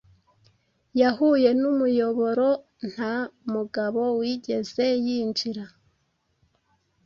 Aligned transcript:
Yahuye 1.01 1.49
numuyoboronta 1.59 3.11
mugabo 3.53 4.01
wigeze 4.19 4.85
yinjira 5.05 5.65